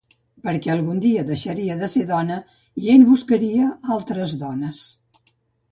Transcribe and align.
Perquè 0.45 0.69
algun 0.75 1.01
dia 1.03 1.25
deixaria 1.27 1.75
de 1.83 1.89
ser 1.93 2.07
dona 2.13 2.39
i 2.85 2.91
ell 2.95 3.07
buscaria 3.13 3.71
altres 3.99 4.37
dones... 4.47 4.83